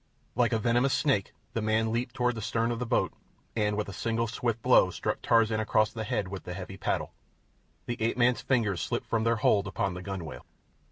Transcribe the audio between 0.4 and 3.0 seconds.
a venomous snake the man leaped toward the stern of the